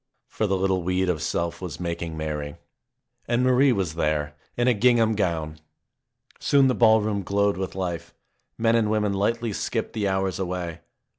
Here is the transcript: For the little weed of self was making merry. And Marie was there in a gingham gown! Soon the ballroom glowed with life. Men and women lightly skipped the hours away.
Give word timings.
For 0.27 0.47
the 0.47 0.57
little 0.57 0.81
weed 0.81 1.09
of 1.09 1.21
self 1.21 1.61
was 1.61 1.79
making 1.79 2.17
merry. 2.17 2.55
And 3.27 3.43
Marie 3.43 3.71
was 3.71 3.93
there 3.93 4.33
in 4.57 4.67
a 4.67 4.73
gingham 4.73 5.13
gown! 5.13 5.59
Soon 6.39 6.67
the 6.67 6.73
ballroom 6.73 7.21
glowed 7.21 7.55
with 7.55 7.75
life. 7.75 8.11
Men 8.57 8.75
and 8.75 8.89
women 8.89 9.13
lightly 9.13 9.53
skipped 9.53 9.93
the 9.93 10.07
hours 10.07 10.39
away. 10.39 10.79